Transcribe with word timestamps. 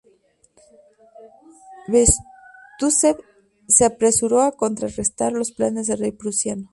Bestúzhev 1.87 3.17
se 3.67 3.85
apresuró 3.85 4.41
a 4.41 4.51
contrarrestar 4.51 5.31
los 5.31 5.51
planes 5.51 5.85
del 5.85 5.99
rey 5.99 6.11
prusiano. 6.11 6.67